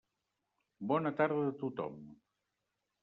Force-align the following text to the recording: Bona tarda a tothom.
Bona 0.91 1.13
tarda 1.19 1.43
a 1.49 1.53
tothom. 1.65 2.01